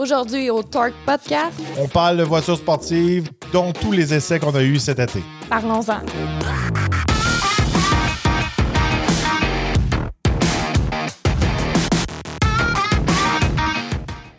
[0.00, 4.62] Aujourd'hui au Torque Podcast, On parle de voitures sportives, dont tous les essais qu'on a
[4.62, 5.22] eus cet été.
[5.50, 6.00] parlons-en.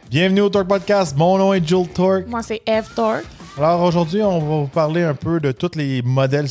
[0.10, 1.16] Bienvenue au Torque Podcast.
[1.16, 2.25] Mon nom est Jules Torque.
[2.28, 3.25] Moi, c'est Eve Torque.
[3.55, 6.48] Alors aujourd'hui, on va vous parler un peu de tous les modèles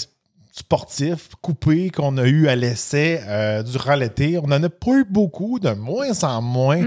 [0.60, 4.38] sportifs coupés qu'on a eu à l'essai euh, durant l'été.
[4.38, 6.82] On en a pas eu beaucoup, de moins en moins.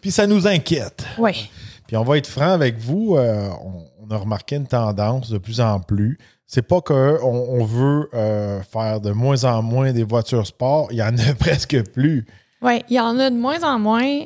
[0.00, 1.04] Puis ça nous inquiète.
[1.18, 1.50] Oui.
[1.86, 5.38] Puis on va être franc avec vous, euh, on, on a remarqué une tendance de
[5.38, 6.18] plus en plus.
[6.46, 10.98] C'est pas qu'on on veut euh, faire de moins en moins des voitures sport, il
[10.98, 12.26] y en a presque plus.
[12.60, 14.20] Oui, il y en a de moins en moins.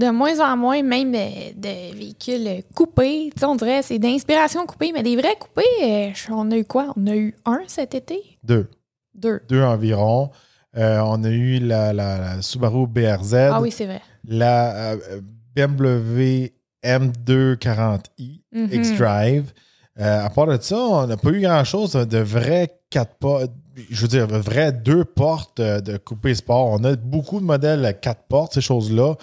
[0.00, 3.30] De moins en moins, même de véhicules coupés.
[3.34, 6.64] Tu sais, on dirait c'est d'inspiration coupée, mais des vrais coupés, euh, on a eu
[6.64, 6.92] quoi?
[6.96, 8.20] On a eu un cet été?
[8.42, 8.68] Deux.
[9.14, 9.40] Deux.
[9.48, 10.30] Deux environ.
[10.76, 14.00] Euh, on a eu la, la- la Subaru BRZ, Ah oui, c'est vrai.
[14.26, 15.20] la euh,
[15.56, 16.52] BMW
[16.84, 18.68] M240i Mhm.
[18.72, 19.52] X-Drive.
[20.00, 23.50] Euh, à part de ça, on n'a pas eu grand-chose de vrais quatre portes.
[23.90, 26.66] Je veux dire, de vrais deux portes euh, de coupé sport.
[26.68, 29.14] On a beaucoup de modèles à quatre portes, ces choses-là.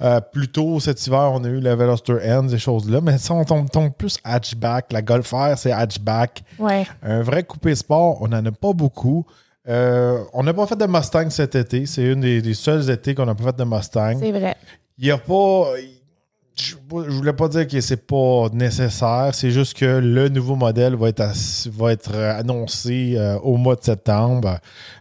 [0.00, 3.00] Euh, plus tôt cet hiver, on a eu la Veloster N, ces choses-là.
[3.00, 4.92] Mais ça, on tombe, tombe plus hatchback.
[4.92, 6.42] La Golf R, c'est hatchback.
[6.58, 6.86] Ouais.
[7.02, 9.24] Un vrai coupé sport, on n'en a pas beaucoup.
[9.68, 11.86] Euh, on n'a pas fait de Mustang cet été.
[11.86, 14.16] C'est une des, des seuls étés qu'on n'a pas fait de Mustang.
[14.20, 14.56] C'est vrai.
[14.98, 15.72] Il n'y a pas.
[16.56, 19.30] Je, voulais pas dire que c'est pas nécessaire.
[19.32, 21.24] C'est juste que le nouveau modèle va être,
[21.72, 24.58] va être euh, annoncé euh, au mois de septembre.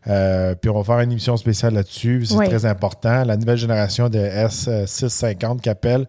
[0.07, 2.25] Euh, puis on va faire une émission spéciale là-dessus.
[2.25, 2.47] C'est Oui.
[2.47, 3.23] très important.
[3.23, 6.07] La nouvelle génération de S650 qu'appelle.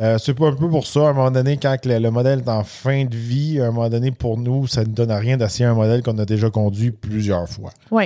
[0.00, 1.00] Euh, c'est pas un peu pour ça.
[1.00, 3.70] À un moment donné, quand le, le modèle est en fin de vie, à un
[3.72, 6.48] moment donné, pour nous, ça ne donne à rien d'essayer un modèle qu'on a déjà
[6.48, 7.70] conduit plusieurs fois.
[7.90, 8.04] Oui.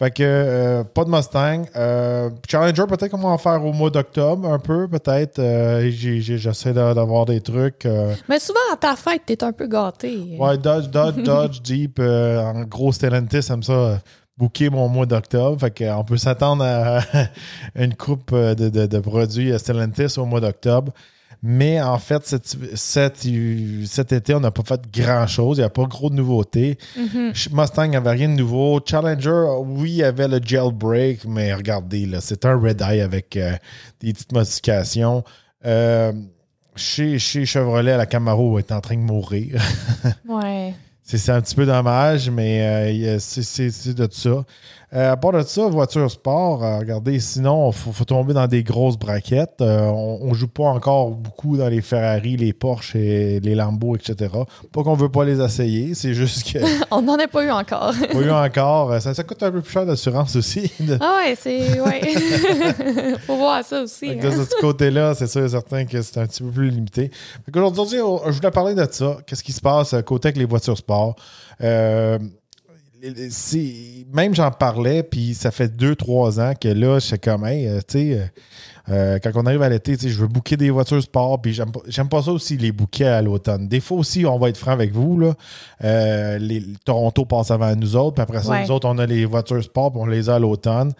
[0.00, 1.64] Fait que euh, pas de Mustang.
[1.76, 5.38] Euh, Challenger, peut-être qu'on va en faire au mois d'octobre, un peu, peut-être.
[5.38, 7.84] Euh, J'essaie d'a- d'avoir des trucs.
[7.84, 10.38] euh, Mais souvent, à ta fête, t'es un peu gâté.
[10.38, 13.96] ouais, Dodge, Dodge, Dodge, Jeep, euh, en gros, Stellantis aime ça euh,
[14.38, 15.60] booker mon mois d'octobre.
[15.60, 17.00] Fait qu'on peut s'attendre à
[17.74, 20.92] une coupe de, de- de produits Stellantis au mois d'octobre.
[21.42, 23.26] Mais en fait, cet, cet-
[23.86, 25.56] cet été, on n'a pas fait grand-chose.
[25.56, 26.76] Il n'y a pas gros de nouveautés.
[26.98, 27.32] Mhm.
[27.52, 28.78] Mustang n'avait rien de nouveau.
[28.84, 33.36] Challenger, oui, il y avait le jailbreak, mais regardez, là, c'est un Red Eye avec
[33.38, 33.52] euh,
[34.00, 35.24] des petites modifications.
[35.64, 36.12] Euh,
[36.76, 39.60] chez, chez Chevrolet, la Camaro est en train de mourir.
[40.28, 40.74] Ouais.
[41.02, 44.44] c'est un petit peu dommage, mais euh, c'est de ça.
[44.92, 48.48] Euh, à part de ça, voiture sport, euh, regardez, sinon, il faut, faut tomber dans
[48.48, 49.60] des grosses braquettes.
[49.60, 53.94] Euh, on, ne joue pas encore beaucoup dans les Ferrari, les Porsche et les Lambo,
[53.94, 54.34] etc.
[54.72, 56.58] Pas qu'on veut pas les essayer, c'est juste que
[56.90, 57.92] On n'en a pas eu encore.
[58.12, 58.92] pas eu encore.
[58.92, 60.72] Euh, Ça, ça coûte un peu plus cher d'assurance aussi.
[61.02, 61.80] Ah ouais, c'est.
[61.80, 62.00] Ouais.
[63.26, 64.10] Faut voir ça aussi.
[64.10, 64.16] Hein.
[64.22, 67.10] de ce côté-là, c'est sûr et certain que c'est un petit peu plus limité.
[67.54, 69.18] On- je voulais parler de ça.
[69.26, 71.14] Qu'est-ce qui se passe à côté avec les voitures sport?
[71.62, 72.18] Euh,
[74.12, 77.66] même j'en parlais, puis ça fait deux, trois ans que là, je sais comme, hey,
[77.66, 78.24] euh, tu sais, euh,
[78.88, 81.52] euh, quand on arrive à l'été, tu sais, je veux booker des voitures sport, puis
[81.52, 83.68] j'aime pas, j'aime pas ça aussi, les bouquets à l'automne.
[83.68, 85.34] Des fois aussi, on va être franc avec vous, là.
[85.84, 88.64] Euh, les, Toronto passe avant nous autres, puis après ça, Ouais.
[88.64, 90.92] nous autres, on a les voitures sport, puis on les a à l'automne.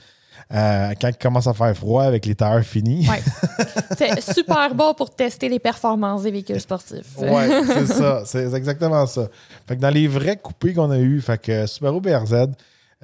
[0.53, 3.07] Euh, quand il commence à faire froid avec les tailleurs finis.
[3.09, 3.23] Ouais.
[3.97, 7.17] C'est super bon pour tester les performances des véhicules sportifs.
[7.19, 8.23] Ouais, c'est ça.
[8.25, 9.29] C'est exactement ça.
[9.69, 12.49] Fait que dans les vrais coupés qu'on a eu, fait que Subaru BRZ,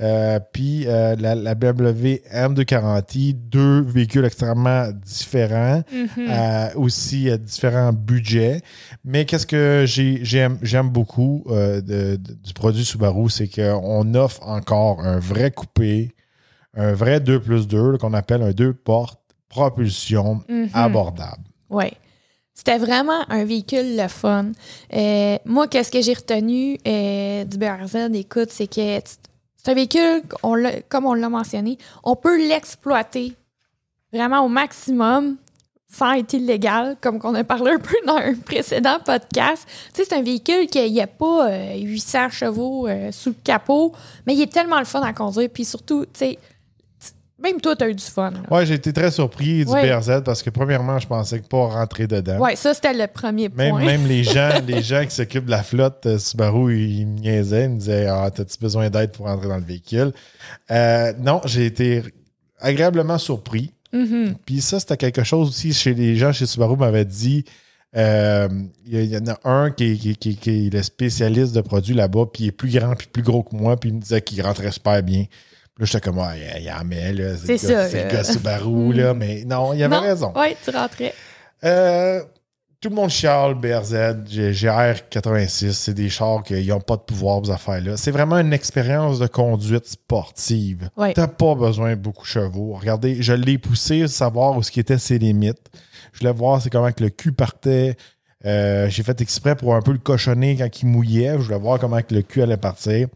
[0.01, 6.09] euh, puis euh, la, la BMW M240i, deux véhicules extrêmement différents, Mhm.
[6.29, 8.61] euh, aussi à différents budgets.
[9.05, 14.43] Mais qu'est-ce que j'ai- j'aime beaucoup euh, de- de- du produit Subaru, c'est qu'on offre
[14.47, 16.13] encore un vrai coupé,
[16.77, 20.71] un vrai 2 plus 2, là, qu'on appelle un 2 portes propulsion Mhm.
[20.75, 21.43] abordable.
[21.71, 21.87] Oui.
[22.55, 24.53] C'était vraiment un véhicule le fun.
[24.93, 28.99] Euh, moi, qu'est-ce que j'ai retenu euh, du BRZ, écoute, c'est que
[29.57, 30.57] c'est un véhicule, on
[30.89, 33.35] comme on l'a mentionné, on peut l'exploiter
[34.13, 35.37] vraiment au maximum
[35.89, 39.67] sans être illégal, comme qu'on a parlé un peu dans un précédent podcast.
[39.95, 43.37] Tu sais, c'est un véhicule qui n'y a pas euh, 800 chevaux euh, sous le
[43.45, 43.93] capot,
[44.27, 45.49] mais il est tellement le fun à conduire.
[45.53, 46.39] Puis surtout, tu sais,
[47.43, 48.31] même toi, tu as eu du fun.
[48.31, 48.39] là.
[48.51, 49.89] Ouais, j'ai été très surpris du Ouais.
[49.95, 52.39] BRZ parce que premièrement, je pensais que pas rentrer dedans.
[52.39, 53.79] Ouais, ça, c'était le premier point.
[53.85, 57.65] même les gens, les gens qui s'occupent de la flotte euh, Subaru, ils me niaisaient,
[57.65, 60.13] ils me disaient Ah, t'as-tu besoin d'aide pour entrer dans le véhicule?
[60.71, 62.03] Euh, non, j'ai été
[62.59, 63.73] agréablement surpris.
[63.93, 64.35] Mhm.
[64.45, 67.45] Puis ça, c'était quelque chose aussi chez les gens chez Subaru m'avaient dit.
[67.97, 68.49] euh,
[68.87, 71.95] Il y, en a un qui, est- qui- qui- qui est le spécialiste de produits
[71.95, 74.21] là-bas, puis il est plus grand puis plus gros que moi, puis il me disait
[74.23, 75.25] qu'il rentrait super bien.
[75.79, 77.37] Là, j'étais comme, ouais, il y en met, là.
[77.37, 78.15] C'est le gars- ça, C'est le là.
[78.15, 79.15] gars Subaru, là.
[79.15, 80.33] Mais non, il avait Non, raison.
[80.35, 81.13] Ouais, tu rentrais.
[81.65, 82.23] Euh,
[82.81, 87.45] tout le monde chiale BRZ, GR 86, c'est des chars qui n'ont pas de pouvoir,
[87.45, 87.97] ces affaires-là.
[87.97, 90.89] C'est vraiment une expérience de conduite sportive.
[90.97, 91.13] Ouais.
[91.15, 92.75] T'as pas besoin de beaucoup de chevaux.
[92.75, 95.71] Regardez, je l'ai poussé, savoir où ce qui était ses limites.
[96.13, 97.97] Je voulais voir c'est comment que le cul partait.
[98.45, 101.33] Euh, J'ai fait exprès pour un peu le cochonner quand il mouillait.
[101.33, 103.09] Je voulais voir comment que le cul allait partir.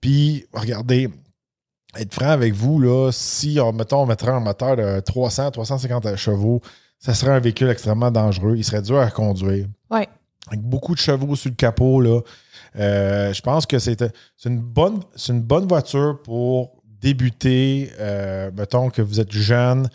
[0.00, 1.08] Puis, regardez,
[1.96, 6.16] être franc avec vous, là, si, on, mettons, on mettrait un moteur de 300, 350
[6.16, 6.60] chevaux,
[6.98, 8.54] ça serait un véhicule extrêmement dangereux.
[8.56, 9.66] Il serait dur à conduire.
[9.90, 10.08] Ouais.
[10.48, 12.20] Avec beaucoup de chevaux sur le capot, là.
[12.76, 14.02] Euh, je pense que c'est
[14.44, 17.90] une bonne, c'est une bonne voiture pour débuter.
[17.98, 19.88] Euh, mettons que vous êtes jeune,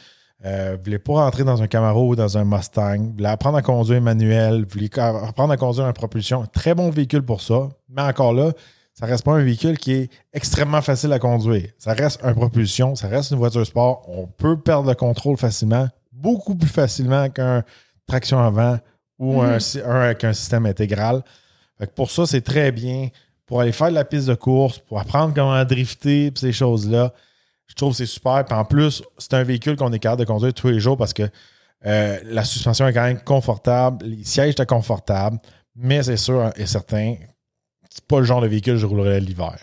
[0.46, 3.58] euh, vous voulez pas rentrer dans un Camaro ou dans un Mustang, vous voulez apprendre
[3.58, 6.46] à conduire manuel, vous voulez apprendre à conduire en propulsion.
[6.52, 7.70] Très bon véhicule pour ça.
[7.90, 8.52] Mais encore là,
[8.96, 11.68] ça reste pas un véhicule qui est extrêmement facile à conduire.
[11.78, 14.06] Ça reste un propulsion, ça reste une voiture sport.
[14.08, 17.64] On peut perdre le contrôle facilement, beaucoup plus facilement qu'un
[18.08, 18.80] traction avant
[19.20, 21.24] ou un, un avec un système intégral.
[21.78, 23.10] Fait que pour ça, c'est très bien.
[23.46, 27.14] Pour aller faire de la piste de course, pour apprendre comment drifter, ces choses-là,
[27.68, 28.46] je trouve que c'est super.
[28.46, 31.14] Puis en plus, c'est un véhicule qu'on est capable de conduire tous les jours parce
[31.14, 31.24] que
[31.86, 35.38] euh, la suspension est quand même confortable, les sièges étaient confortables,
[35.76, 37.16] mais c'est sûr et certain,
[37.96, 39.56] c'est pas le genre de véhicule que je roulerais l'hiver.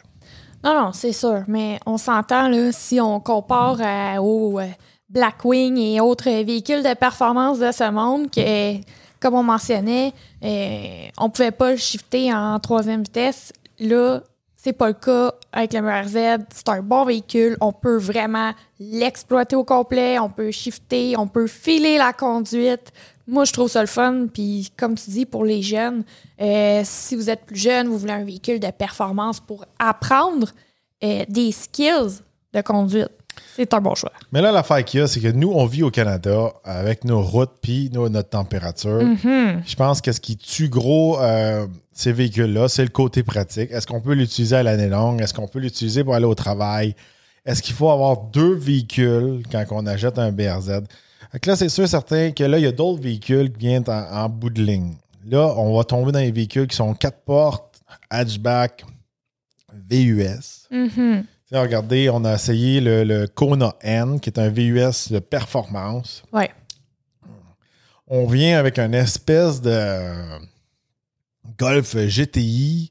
[0.64, 1.42] Non, non, c'est sûr.
[1.48, 4.66] Mais on s'entend, là, si on compare à- au euh,
[5.10, 8.76] Blackwing et autres véhicules de performance de ce monde, que,
[9.20, 13.52] comme on mentionnait, euh, on pouvait pas le shifter en troisième vitesse.
[13.78, 14.22] Là,
[14.62, 16.44] c'est pas le cas avec le MRZ.
[16.54, 17.56] C'est un bon véhicule.
[17.60, 20.20] On peut vraiment l'exploiter au complet.
[20.20, 21.16] On peut shifter.
[21.16, 22.92] On peut filer la conduite.
[23.26, 24.26] Moi, je trouve ça le fun.
[24.32, 26.04] Puis, comme tu dis, pour les jeunes,
[26.40, 30.52] euh, si vous êtes plus jeune, vous voulez un véhicule de performance pour apprendre
[31.02, 32.20] euh, des skills
[32.52, 33.10] de conduite,
[33.56, 34.12] c'est un bon choix.
[34.32, 37.22] Mais là, l'affaire qu'il y a, c'est que nous, on vit au Canada avec nos
[37.22, 39.00] routes puis notre température.
[39.22, 43.70] Je pense que ce qui tue gros euh, ces véhicules-là, c'est le côté pratique.
[43.70, 45.20] Est-ce qu'on peut l'utiliser à l'année longue?
[45.20, 46.94] Est-ce qu'on peut l'utiliser pour aller au travail?
[47.44, 50.82] Est-ce qu'il faut avoir deux véhicules quand on achète un BRZ?
[51.46, 54.28] Là, c'est sûr certain que là, il y a d'autres véhicules qui viennent en, en
[54.28, 54.94] bout de ligne.
[55.28, 57.80] Là, on va tomber dans les véhicules qui sont quatre portes,
[58.10, 58.84] hatchback,
[59.90, 60.68] VUS.
[60.70, 60.88] Mhm.
[60.88, 61.24] Sais,
[61.60, 66.22] regardez, on a essayé le, le Kona N, qui est un VUS de performance.
[66.32, 66.50] Ouais.
[68.06, 70.00] On vient avec une espèce de
[71.58, 72.90] Golf GTI,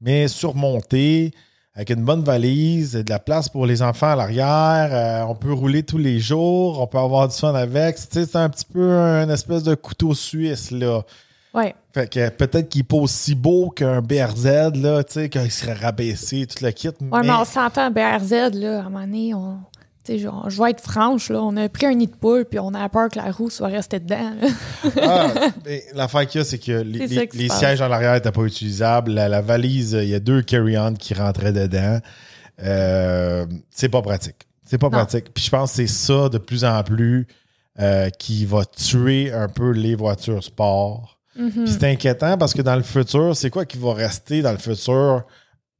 [0.00, 1.32] mais surmonté,
[1.74, 4.90] avec une bonne valise, de la place pour les enfants à l'arrière.
[4.92, 7.96] Euh, on peut rouler tous les jours, on peut avoir du fun avec.
[7.98, 11.02] C'est un petit peu un espèce de couteau suisse, là.
[11.54, 11.74] Ouais.
[11.92, 15.72] Fait que peut-être qu'il n'est pas aussi beau qu'un BRZ, là, tu sais, qu'il serait
[15.74, 16.88] rabaissé, tout le kit.
[16.88, 19.58] Ouais, mais- mais on s'entend, BRZ, là, à un moment donné, on.
[20.16, 22.74] genre, je vais être franche, là, on a pris un nid de poule, puis on
[22.74, 24.32] a peur que la roue soit restée dedans.
[25.00, 25.28] Ah,
[25.94, 29.12] l'affaire qu'il y a, c'est que les, sièges en arrière n'étaient pas utilisables.
[29.12, 31.98] La, la valise, il y a deux carry-on qui rentraient dedans.
[32.62, 34.46] Euh, c'est pas pratique.
[34.64, 34.98] C'est pas Non.
[34.98, 35.32] pratique.
[35.34, 37.26] Puis je pense que c'est ça de plus en plus
[37.78, 41.18] euh, qui va tuer un peu les voitures sport.
[41.36, 41.50] Mhm.
[41.64, 44.58] Puis c'est inquiétant parce que dans le futur, c'est quoi qui va rester dans le
[44.58, 45.22] futur,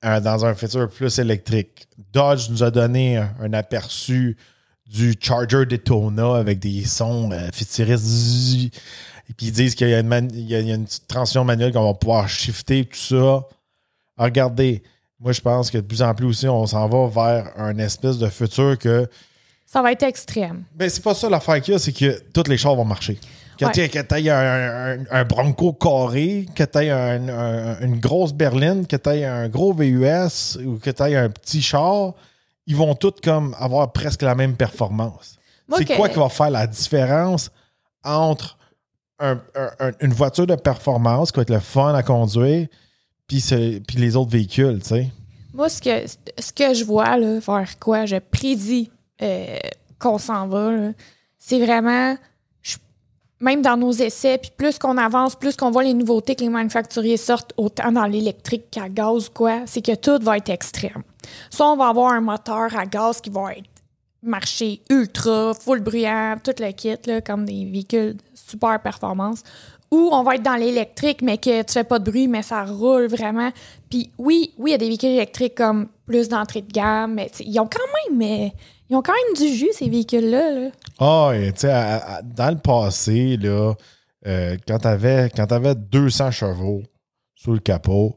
[0.05, 1.87] euh, dans un futur plus électrique?
[2.13, 4.37] Dodge nous a donné un, un aperçu
[4.87, 8.75] du Charger Daytona avec des sons euh, futuristes.
[9.29, 10.75] Et puis ils disent qu'il y, a une man- il y a- il y a
[10.75, 13.43] une petite transition manuelle qu'on va pouvoir shifter, tout ça.
[14.19, 14.83] Ah, Regardez,
[15.21, 18.19] moi je pense que de plus en plus aussi, on s'en va vers un espèce
[18.19, 19.09] de futur que
[19.67, 20.65] Ça va être extrême.
[20.75, 23.19] ben, c'est pas ça l'affaire qu'il y a, c'est que tous les chars vont marcher.
[23.61, 23.89] Que Ouais.
[23.89, 29.11] tu aies un, un- un Bronco carré, que tu aies une grosse berline, que tu
[29.11, 32.15] aies un gros VUS ou que tu aies un petit char,
[32.67, 35.37] ils vont tous comme avoir presque la même performance.
[35.77, 37.51] C'est quoi qui va faire la différence
[38.03, 38.57] entre
[39.19, 42.67] un- un- un- une voiture de performance qui va être le fun à conduire
[43.27, 43.45] puis
[43.87, 45.09] puis les autres véhicules, tu sais?
[45.53, 46.07] Moi, ce que,
[46.39, 48.07] ce que je vois, là, vers quoi?
[48.07, 48.91] Je prédis
[49.23, 49.59] euh,
[49.99, 50.71] qu'on s'en va,
[51.39, 52.17] c'est vraiment,
[53.41, 56.51] même dans nos essais, puis plus qu'on avance, plus qu'on voit les nouveautés que les
[56.51, 61.03] manufacturiers sortent, autant dans l'électrique qu'à gaz quoi, c'est que tout va être extrême.
[61.49, 63.69] Soit on va avoir un moteur à gaz qui va être
[64.23, 69.43] marché ultra, full bruyant, tout le kit, comme des véhicules super performance.
[69.91, 72.65] Ou on va être dans l'électrique, mais que tu fais pas de bruit, mais ça
[72.65, 73.51] roule vraiment.
[73.89, 77.31] Puis oui, oui, il y a des véhicules électriques comme plus d'entrée de gamme, mais
[77.41, 78.53] ils ont quand même, mais,
[78.91, 80.51] ils ont quand même du jus, ces véhicules-là.
[80.51, 80.71] là.
[80.99, 83.75] Ah, tu sais, dans le passé, là,
[84.27, 86.83] euh, quand tu avais, 200 chevaux
[87.37, 88.17] sous le capot,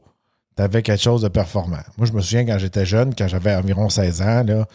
[0.56, 1.78] tu avais quelque chose de performant.
[1.96, 4.66] Moi, je me souviens quand j'étais jeune, quand j'avais environ 16 ans, là,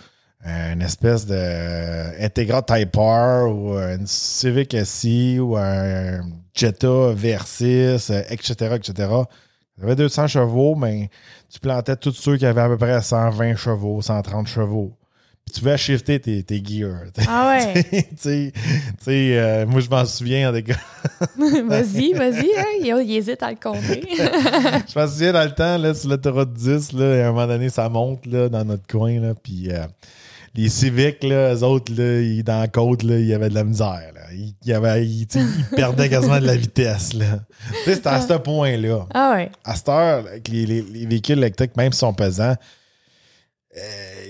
[0.45, 6.21] une espèce de euh, Integra Type R ou une Civic SI ou un
[6.53, 8.93] Jetta VR6, etc., etc.
[9.77, 11.09] Tu avais 200 chevaux, mais
[11.49, 14.93] tu plantais tous ceux qui avaient à peu près 120 chevaux, 130 chevaux
[15.53, 17.11] tu vas shifter tes, tes gears.
[17.27, 17.83] Ah ouais.
[18.21, 18.51] tu
[19.01, 20.75] sais, euh, moi, je m'en souviens, gars.
[21.37, 24.03] vas-y, vas-y, hein, il, hésite à le compter.
[24.11, 27.69] je m'en souviens dans le temps, là, sur l'autoroute 10, là, à un moment donné,
[27.69, 29.85] ça monte là, dans notre coin, là, puis euh,
[30.55, 33.55] les civiques, là, eux autres, là, ils, dans la côte, là, il y avait de
[33.55, 34.11] la misère.
[34.13, 34.21] Là.
[34.33, 35.27] Ils, ils,
[35.75, 37.13] perdaient quasiment de la vitesse.
[37.13, 37.39] Là.
[37.85, 39.07] C'était à ce point-là.
[39.13, 39.51] Ah ouais.
[39.63, 42.55] À cette heure, les, les, les véhicules électriques, même s'ils sont pesants,
[43.77, 44.28] euh,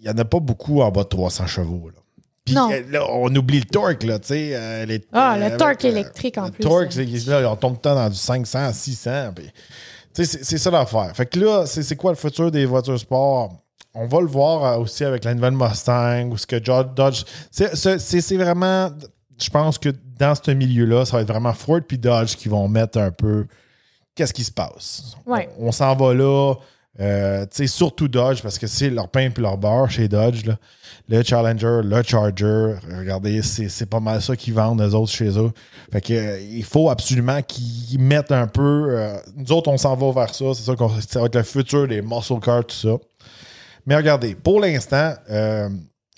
[0.00, 1.90] il n'y en a pas beaucoup en bas de 300 chevaux.
[1.94, 2.00] Là.
[2.44, 4.50] Puis euh, là, on oublie le torque, là, tu sais.
[4.54, 6.62] Euh, ah, le euh, torque électrique en plus.
[6.62, 9.32] Le torque, c'est, là, on tombe tout le temps dans du 500, 600.
[9.34, 9.50] Puis,
[10.12, 11.12] c'est, c'est ça l'affaire.
[11.14, 13.52] Fait que là, c'est, quoi le futur des voitures sport?
[13.94, 17.24] On va le voir aussi avec la nouvelle Mustang ou ce que Dodge.
[17.50, 18.90] C'est, vraiment.
[19.40, 22.68] Je pense que dans ce milieu-là, ça va être vraiment Ford puis Dodge qui vont
[22.68, 23.46] mettre un peu.
[24.14, 25.16] Qu'est-ce qui se passe?
[25.26, 25.48] Ouais.
[25.58, 26.54] on s'en va là.
[26.98, 30.44] Euh, surtout Dodge, parce que c'est leur pain et leur beurre chez Dodge.
[31.08, 35.50] Le Challenger, le Charger, regardez, c'est pas mal ça qu'ils vendent, eux autres, chez eux.
[35.92, 38.88] Fait que, euh, il faut absolument qu'ils mettent un peu.
[38.90, 40.46] Euh, nous autres, on s'en va vers ça.
[40.54, 40.74] C'est ça,
[41.08, 42.96] ça va être le futur des muscle cars, tout ça.
[43.86, 45.14] Mais regardez, pour l'instant,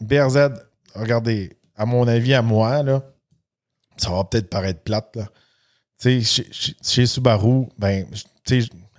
[0.00, 0.50] BRZ,
[0.94, 3.02] regardez, à mon avis, à moi, là,
[3.96, 5.16] ça va peut-être paraître plate.
[5.16, 5.28] Là.
[6.02, 8.06] Chez, chez, chez, Subaru, ben,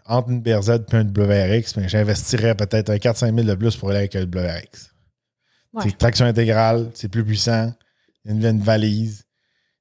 [0.06, 3.90] entre une BRZ et un WRX, mais j'investirais peut-être un 4-5 000 de plus pour
[3.90, 4.94] aller avec un WRX.
[5.82, 7.74] C'est traction intégrale, c'est plus puissant,
[8.26, 9.26] il y a une, valise.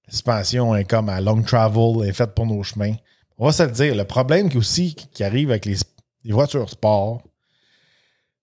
[0.06, 2.94] La suspension est comme à long travel, elle est faite pour nos chemins.
[3.38, 3.94] On va se le dire.
[3.94, 5.76] Le problème qui aussi qui arrive avec les,
[6.24, 7.22] voitures sport,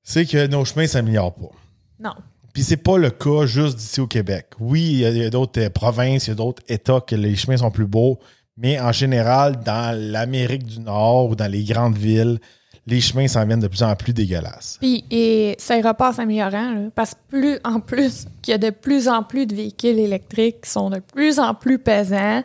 [0.04, 1.52] c'est que nos chemins ne s'améliorent pas.
[2.00, 2.14] Non.
[2.54, 4.48] Puis c'est pas le cas juste d'ici au Québec.
[4.60, 7.58] Oui, il y a, d'autres euh, provinces, il y a d'autres États que les chemins
[7.58, 8.20] sont plus beaux,
[8.62, 12.40] mais en général, dans l'Amérique du Nord ou dans les grandes villes,
[12.86, 14.78] les chemins s'en viennent de plus en plus dégueulasses.
[14.80, 18.72] Puis, et ça ira pas s'améliorant, parce que plus en plus qu'il y a de
[18.72, 22.44] plus en plus de véhicules électriques qui sont de plus en plus pesants.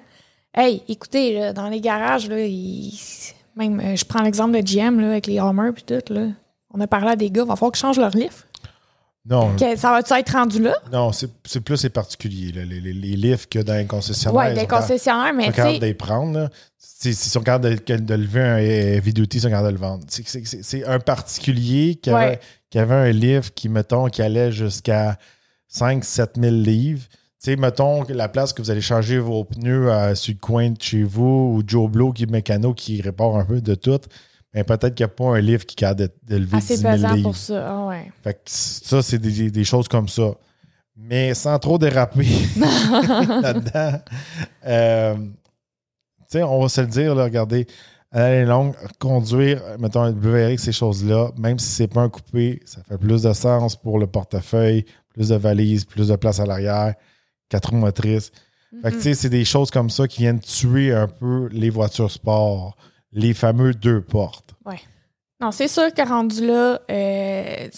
[0.54, 2.36] Hey, écoutez, dans les garages, là,
[3.56, 6.12] même, euh, je prends l'exemple de GM avec les Hummer et tout.
[6.12, 6.28] Là.
[6.72, 8.46] On a parlé à des gars, il va falloir qu'ils changent leur lift.
[9.26, 9.56] Non.
[9.58, 10.74] ça va-tu être rendu là?
[10.92, 14.50] Non, c'est plus les particuliers, les, les, les, lifts que dans les concessionnaires.
[14.50, 15.78] Oui, les concessionnaires, mais tu sais.
[15.78, 16.50] de les prendre.
[16.76, 20.04] S'ils sont capables de, de, lever un duty, ils sont capables de le vendre.
[20.08, 22.38] C'est un particulier qui avait,
[22.68, 25.16] qui avait un lift qui, mettons, qui allait jusqu'à
[25.74, 27.06] 5-7 000 livres.
[27.42, 30.70] Tu sais, mettons la place que vous allez changer vos pneus euh, sur le coin
[30.70, 34.00] de chez vous ou Joe Blow qui est mécano qui répare un peu de tout
[34.54, 37.22] mais peut-être qu'il n'y a pas un livre qui a d'élever 10 000 livres.
[37.22, 38.12] pour ça, ah ouais.
[38.22, 40.34] Fait que ça, c'est des, choses comme ça.
[40.96, 44.00] Mais sans trop déraper là-dedans,
[44.64, 45.16] euh,
[46.34, 47.66] on va se le dire, là, regardez,
[48.12, 52.80] l'année longue, conduire, mettons, un WRX, ces choses-là, même si c'est pas un coupé, ça
[52.88, 56.94] fait plus de sens pour le portefeuille, plus de valises, plus de place à l'arrière,
[57.48, 58.30] quatre roues motrices.
[58.82, 59.14] Fait que, tu sais, mm-hmm.
[59.14, 62.76] c'est des choses comme ça qui viennent tuer un peu les voitures sport
[63.14, 64.54] les fameux deux portes.
[64.66, 64.76] Oui.
[65.40, 67.68] Non, c'est sûr que rendu là, euh,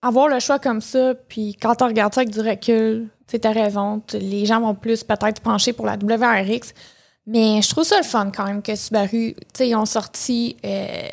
[0.00, 3.52] avoir le choix comme ça, puis quand on regarde ça avec du recul, tu as
[3.52, 6.74] raison, les gens vont plus peut-être pencher pour la WRX.
[7.26, 10.56] Mais je trouve ça le fun quand même que Subaru, tu sais, ils ont sorti
[10.64, 11.08] euh,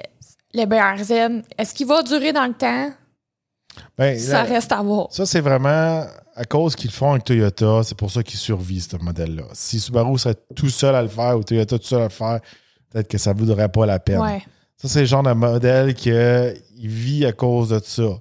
[0.54, 1.44] le BRZ.
[1.58, 2.92] Est-ce qu'il va durer dans le temps?
[3.98, 5.08] Ben, ça reste à voir.
[5.12, 8.88] Ça, c'est vraiment à cause qu'ils le font avec Toyota, c'est pour ça qu'ils survivent,
[8.90, 9.44] ce modèle-là.
[9.54, 12.40] Si Subaru serait tout seul à le faire ou Toyota tout seul à le faire,
[12.90, 14.22] peut-être que ça ne voudrait pas la peine.
[14.78, 16.12] Ça, c'est le genre de modèle qui
[16.78, 18.20] vit à cause de ça.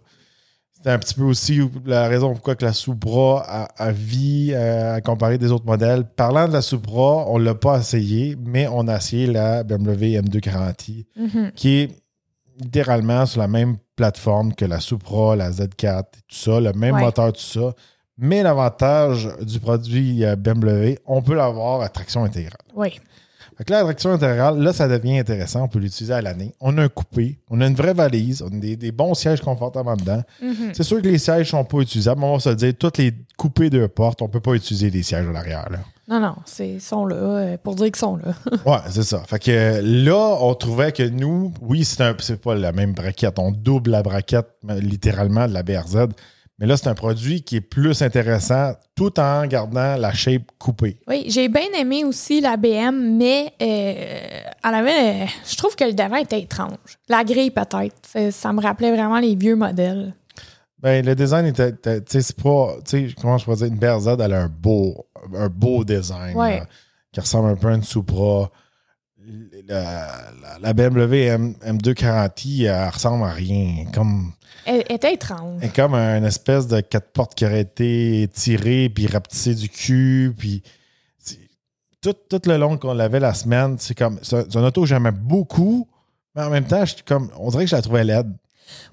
[0.82, 5.00] C'est un petit peu aussi la raison pourquoi que la Supra a, vie euh, à
[5.00, 6.04] comparer des autres modèles.
[6.04, 10.20] Parlant de la Supra, on ne l'a pas essayé, mais on a essayé la BMW
[10.20, 11.52] M240i, mm-hmm.
[11.54, 11.90] qui est
[12.60, 17.32] littéralement sur la même plateforme que la Supra, la Z4, tout ça, le même moteur,
[17.32, 17.74] tout ça.
[18.16, 22.56] Mais l'avantage du produit euh, BMW, on peut l'avoir à traction intégrale.
[22.74, 23.00] Oui.
[23.58, 25.64] Fait là, la traction intégrale, là, ça devient intéressant.
[25.64, 26.54] On peut l'utiliser à l'année.
[26.60, 29.96] On a un coupé, on a une vraie valise, on a des, bons sièges confortables
[29.98, 30.22] dedans.
[30.40, 30.70] Mhm.
[30.72, 32.98] C'est sûr que les sièges ne sont pas utilisables, mais on va se dire, toutes
[32.98, 35.68] les coupées de portes, on ne peut pas utiliser les sièges à l'arrière.
[36.06, 38.32] Non, non, ils sont là euh, pour dire qu'ils sont là.
[38.64, 39.22] ouais, c'est ça.
[39.26, 43.40] Fait que là, on trouvait que nous, oui, c'est pas la même braquette.
[43.40, 46.06] On double la braquette littéralement de la BRZ.
[46.58, 50.98] Mais là, c'est un produit qui est plus intéressant tout en gardant la shape coupée.
[51.06, 56.16] Oui, j'ai bien aimé aussi la BM, mais euh, avait, je trouve que le devant
[56.16, 56.76] était étrange.
[57.08, 58.32] La grille, peut-être.
[58.32, 60.14] Ça me rappelait vraiment les vieux modèles.
[60.80, 61.70] Ben, le design était.
[61.70, 62.74] était- Tu sais, c'est pas.
[62.84, 66.36] Tu sais, comment je pourrais dire, une BRZ, elle a un beau, un beau design.
[66.36, 66.58] Ouais.
[66.58, 66.66] là,
[67.12, 68.50] qui ressemble un peu à une Supra.
[69.66, 69.82] La,
[70.42, 73.84] la- la BMW M, M240i, elle ressemble à rien.
[73.92, 74.32] Comme,
[74.64, 75.60] Elle était étrange.
[75.62, 79.68] elle est comme une espèce de quatre portes qui aurait été tirée puis rapetissée du
[79.68, 80.34] cul.
[80.36, 80.62] Puis
[82.00, 84.18] tout, tout le long qu'on l'avait la semaine, c'est comme.
[84.22, 85.88] C'est un, auto que j'aimais beaucoup,
[86.34, 88.32] mais en même temps, je, comme, on dirait que je la trouvais laide.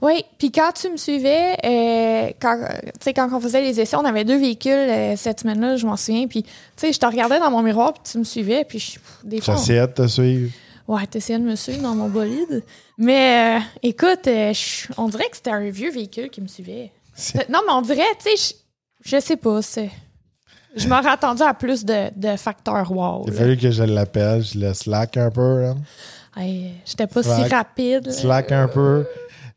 [0.01, 3.79] Oui, puis quand tu me suivais, euh, quand, euh, tu sais, quand on faisait les
[3.79, 6.27] essais, on avait deux véhicules euh, cette semaine-là, je m'en souviens.
[6.27, 8.99] Puis, tu sais, je te regardais dans mon miroir, puis tu me suivais, puis je-
[9.23, 9.55] des fois.
[9.55, 10.51] J'essayais de te suivre.
[10.87, 12.63] Ouais, t'essayais de me suivre dans mon bolide.
[12.97, 16.91] Mais euh, écoute, euh, je- on dirait que c'était un vieux véhicule qui me suivait.
[17.49, 18.55] Non, mais on dirait, tu sais,
[19.03, 19.59] je, je sais pas.
[20.75, 23.23] Je m'aurais attendu à plus de, de facteurs wow.
[23.27, 25.73] Il a fallu que je l'appelle, je le slack un peu.
[26.37, 27.47] Hey, J'étais pas Slack.
[27.47, 28.11] si rapide.
[28.11, 29.07] Slack un peu.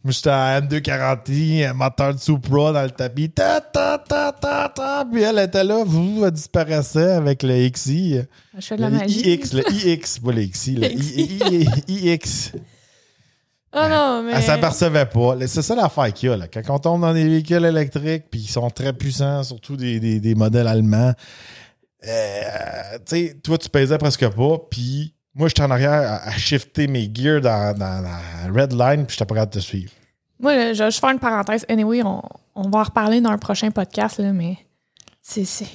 [0.08, 3.28] Moi, j'étais à M240i, un moteur de Supra dans le tapis.
[3.28, 5.04] Ta, ta, ta, ta, ta.
[5.12, 8.22] Puis elle était là, vous, elle disparaissait avec le XI.
[8.56, 9.20] Je fais de la Le magie.
[9.34, 12.52] iX, le iX, pas le XI, le iX.
[13.74, 14.32] Oh non, mais.
[14.36, 15.36] Elle s'apercevait pas.
[15.46, 16.38] C'est ça l'affaire qu'il y a.
[16.38, 16.46] Là.
[16.48, 20.20] Quand on tombe dans des véhicules électriques, puis ils sont très puissants, surtout des, des-
[20.20, 21.12] des modèles allemands,
[22.06, 26.32] euh, tu sais, toi, tu pesais presque pas, puis moi, j'étais en arrière à, à
[26.38, 29.92] shifter mes gears dans, dans la red line, puis j'étais pas capable de te suivre.
[30.40, 31.64] Moi, je vais juste faire une parenthèse.
[31.68, 32.22] Anyway, on,
[32.54, 34.56] on va en reparler dans un prochain podcast, là, mais
[35.22, 35.44] c'est.
[35.44, 35.66] c'est-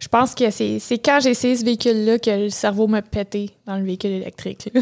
[0.00, 3.50] Je pense que c'est c'est quand j'ai essayé ce véhicule-là que le cerveau m'a pété
[3.66, 4.68] dans le véhicule électrique.
[4.74, 4.80] là.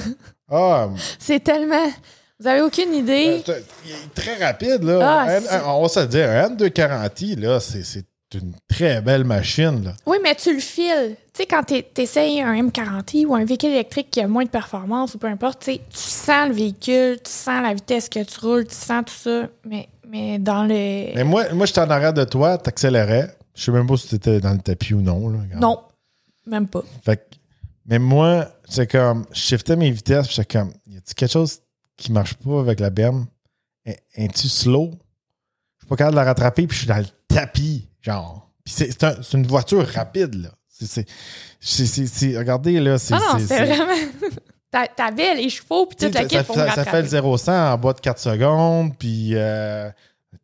[0.51, 0.89] Ah,
[1.19, 1.87] c'est tellement.
[2.41, 3.43] Vous avez aucune idée?
[3.47, 4.99] c'est- il est très rapide, là.
[5.03, 9.25] Ah, Un- c'est- un- on va se dire, un M240i, là, c'est une très belle
[9.25, 9.95] machine, là.
[10.07, 11.17] Oui, mais tu le files.
[11.33, 14.51] Tu sais, quand tu essayes un M40i ou un véhicule électrique qui a moins de
[14.51, 18.41] performance ou peu importe, tu tu sens le véhicule, tu sens la vitesse que tu
[18.41, 19.49] roules, tu sens tout ça.
[19.67, 21.15] Mais, mais dans le.
[21.15, 23.37] Mais moi, moi j'étais en arrière de toi, t'accélérais.
[23.55, 25.39] Je sais même pas si t'étais dans le tapis ou non, là.
[25.57, 25.81] Non,
[26.47, 26.83] même pas.
[27.05, 27.37] Fait que-
[27.87, 31.59] mais moi, c'est comme, je shiftais mes vitesses, puis j'étais comme, y a-tu quelque chose
[31.97, 33.27] qui marche pas avec la BM?
[33.85, 34.91] Es- Es-tu slow?
[35.79, 38.51] Je suis pas capable de la rattraper, puis je suis dans le tapis, genre.
[38.65, 40.49] Puis c'est c'est un- c'est une voiture rapide, là.
[40.69, 41.07] C'est-
[42.37, 43.15] regardez, là, c'est.
[43.15, 43.93] Ah non, c'est- vraiment.
[44.71, 47.09] T'a- T'avais les chevaux puis tu toute la ça, kit pour ça- ça fait le
[47.09, 49.91] 0-100 en bas de 4 secondes, puis euh,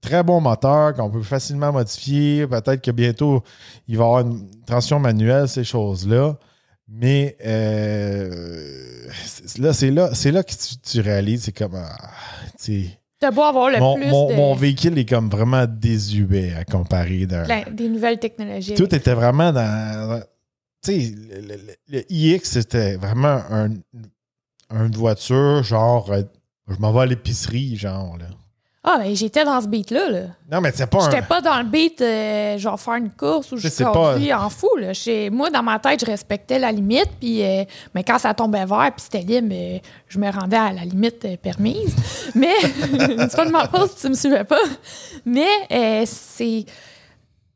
[0.03, 2.47] très bon moteur qu'on peut facilement modifier.
[2.47, 3.43] Peut-être que bientôt,
[3.89, 6.37] il va y avoir une transition manuelle, ces choses-là.
[6.91, 11.75] Mais euh, c'est- là, c'est là, c'est là que tu, tu réalises, c'est comme.
[11.77, 11.97] ah,
[12.63, 15.67] tu sais, T'as beau avoir le mon, plus mon- de- mon véhicule est comme vraiment
[15.67, 17.45] désuet à comparer d'un.
[17.45, 18.75] plein- des nouvelles technologies.
[18.75, 20.23] Tout était vraiment dans.
[20.85, 23.71] tu sais, le, le- le- le iX, c'était vraiment un,
[24.71, 26.23] une voiture, genre, euh,
[26.69, 28.27] je m'en vais à l'épicerie, genre, là.
[28.85, 30.09] Ah, ben j'étais dans ce beat-là.
[30.09, 30.21] Là.
[30.51, 31.11] Non, mais c'est pas un.
[31.11, 33.83] J'étais pas dans le beat, euh, genre faire une course où je sais
[34.15, 34.69] conduis en fou.
[34.77, 34.93] Là.
[35.31, 37.11] Moi, dans ma tête, je respectais la limite.
[37.21, 37.65] Puis, euh,
[37.95, 41.25] mais quand ça tombait vert puis c'était libre, euh, je me rendais à la limite
[41.25, 41.95] euh, permise.
[42.35, 44.61] Mais c'est pas de ma faute si tu me suivais pas.
[45.27, 46.65] Mais c'est.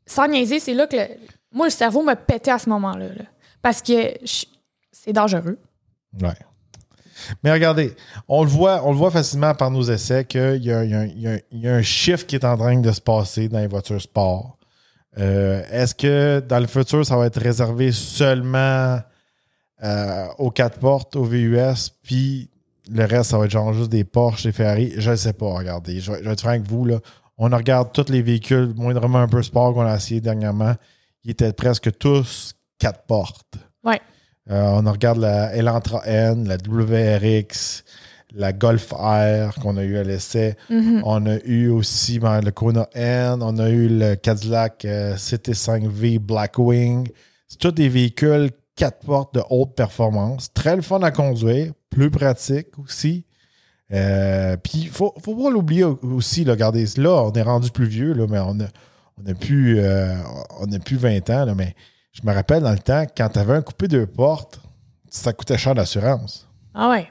[0.05, 1.07] Sans niaiser, c'est là que le-
[1.53, 3.07] moi, le cerveau me pétait à ce moment-là.
[3.07, 3.23] là.
[3.61, 4.13] Parce que
[4.91, 5.57] c'est dangereux.
[6.21, 6.33] Ouais.
[7.43, 7.95] Mais regardez,
[8.27, 11.81] on le voit, on le voit facilement par nos essais qu'il y y a un-
[11.81, 14.57] chiffre qui est en train de se passer dans les voitures sport.
[15.19, 18.99] Euh, Est-ce que dans le futur, ça va être réservé seulement
[19.83, 22.49] euh, aux quatre portes, aux VUS, puis
[22.89, 24.93] le reste, ça va être genre juste des Porsche, des Ferrari?
[24.97, 25.99] Je ne sais pas, regardez.
[25.99, 26.85] Je vais être franc avec vous.
[26.85, 26.99] Là.
[27.37, 30.75] On regarde tous les véhicules, moindrement un peu sport qu'on a essayé dernièrement.
[31.23, 33.55] Ils étaient presque tous quatre portes.
[33.83, 34.01] Ouais.
[34.51, 37.83] Euh, on regarde la Elantra N, la WRX,
[38.35, 40.55] la Golf R qu'on a eu à l'essai.
[40.69, 41.01] Mhm.
[41.05, 46.19] On a eu aussi ben, le Kona N, on a eu le Cadillac euh, CT5V
[46.19, 47.07] Blackwing.
[47.47, 50.51] C'est tous des véhicules quatre portes de haute performance.
[50.53, 53.25] Très le fun à conduire, plus pratique aussi.
[53.91, 57.85] Euh, Puis il faut, faut pas l'oublier aussi, là, regardez, là, on est rendu plus
[57.85, 58.67] vieux, là, mais on a,
[59.21, 60.15] on a plus, euh,
[60.59, 61.75] on a plus 20 ans, là, mais
[62.13, 64.59] je me rappelle dans le temps, quand tu avais un coupé deux portes,
[65.09, 66.47] ça coûtait cher d'assurance.
[66.73, 67.07] Ah ouais.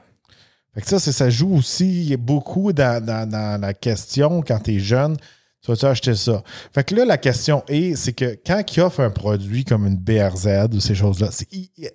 [0.73, 4.79] Fait que ça, ça joue aussi beaucoup dans, dans- dans la question quand tu es
[4.79, 5.15] jeune.
[5.61, 6.43] Tu vas-tu acheter ça?
[6.73, 9.95] Fait que là, la question est, c'est que quand il offre un produit comme une
[9.95, 11.89] BRZ ou ces choses-là, c'est- il, il-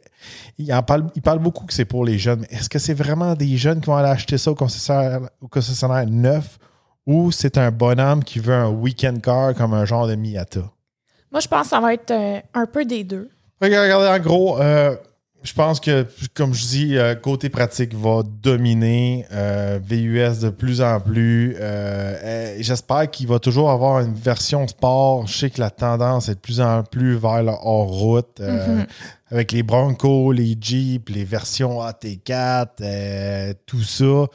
[0.59, 2.95] il en parle, il parle beaucoup que c'est pour les jeunes, mais est-ce que c'est
[2.95, 6.59] vraiment des jeunes qui vont aller acheter ça au concessionnaire, au concessionnaire neuf
[7.07, 10.61] ou c'est un bonhomme qui veut un weekend car comme un genre de Miata?
[11.31, 13.29] Moi, je pense que ça va être euh, un peu des deux.
[13.61, 14.97] Regardez, en gros, euh,
[15.43, 19.25] Je pense que, comme je dis, euh, côté pratique va dominer.
[19.83, 21.57] VUS de plus en plus.
[22.59, 25.27] J'espère qu'il va toujours avoir une version sport.
[25.27, 28.41] Je sais que la tendance est de plus en plus vers le hors-route.
[28.41, 28.87] Mhm.
[29.31, 34.27] Avec les Broncos, les Jeep, les versions AT4, euh, tout ça.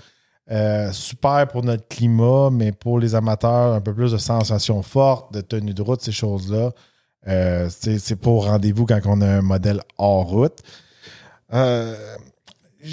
[0.52, 5.34] Euh, super pour notre climat, mais pour les amateurs, un peu plus de sensations fortes,
[5.34, 6.72] de tenue de route, ces choses-là.
[7.28, 10.60] Euh, c'est au rendez-vous quand on a un modèle hors route.
[11.54, 11.96] Euh,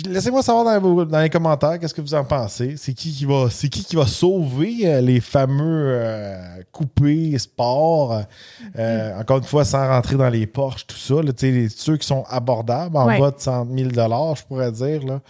[0.07, 2.77] Laissez-moi savoir dans, vos- dans les commentaires qu'est-ce que vous en pensez?
[2.77, 8.23] C'est qui qui va, c'est qui qui va sauver les fameux euh, coupés sport.
[8.79, 11.15] Euh, Encore une fois, sans rentrer dans les Porsche, tout ça.
[11.21, 13.19] là, les- ceux qui sont abordables, en Ouais.
[13.19, 13.91] bas de 100 000
[14.37, 15.05] je pourrais dire.
[15.05, 15.21] Là.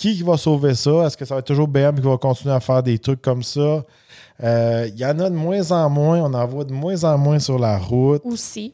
[0.00, 1.04] Qui qui va sauver ça?
[1.06, 3.42] Est-ce que ça va être toujours BM qui va continuer à faire des trucs comme
[3.42, 3.84] ça?
[4.42, 6.20] Euh, Il y en a de moins en moins.
[6.22, 8.72] On en voit de moins en moins sur la route Aussi.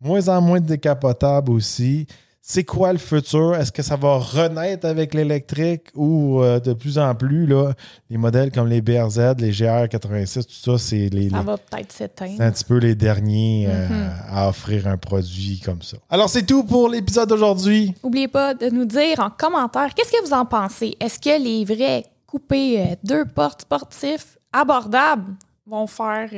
[0.00, 2.06] moins en moins de décapotables aussi.
[2.44, 3.54] C'est quoi le futur?
[3.54, 7.72] Est-ce que ça va renaître avec l'électrique ou euh, de plus en plus, là,
[8.10, 11.92] les modèles comme les BRZ, les GR86, tout ça, c'est les, Ça les- va peut-être
[11.92, 14.10] c'est un petit peu les derniers euh, Mhm.
[14.28, 15.98] à offrir un produit comme ça.
[16.10, 17.94] Alors, c'est tout pour l'épisode d'aujourd'hui.
[18.02, 20.96] N'oubliez pas de nous dire en commentaire qu'est-ce que vous en pensez.
[20.98, 26.28] Est-ce que les vrais coupés euh, deux portes sportifs abordables vont faire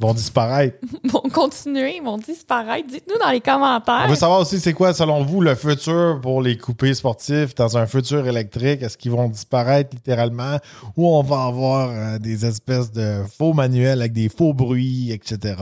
[0.00, 0.78] vont disparaître.
[1.04, 2.88] vont continuer, vont disparaître?
[2.88, 4.02] Dites-nous dans les commentaires.
[4.06, 7.76] On veut savoir aussi, c'est quoi, selon vous, le futur pour les coupés sportifs dans
[7.76, 8.82] un futur électrique?
[8.82, 10.58] Est-ce qu'ils vont disparaître littéralement?
[10.96, 15.54] Ou on va avoir euh, des espèces de faux manuels avec des faux bruits, etc.?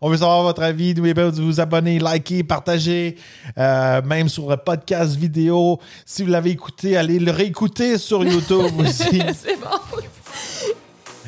[0.00, 0.94] On veut savoir votre avis.
[0.94, 3.16] N'oubliez pas de vous abonner, liker, partager,
[3.58, 5.78] euh, même sur le podcast vidéo.
[6.06, 9.22] Si vous l'avez écouté, allez le réécouter sur YouTube aussi.
[9.34, 10.00] C'est bon.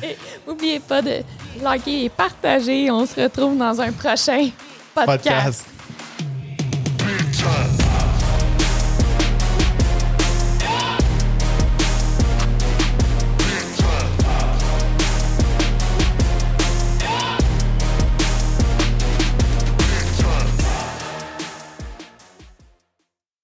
[0.47, 1.23] N'oubliez pas de
[1.61, 2.89] liker et partager.
[2.91, 4.49] On se retrouve dans un prochain
[4.93, 5.23] podcast.
[5.23, 5.76] podcast.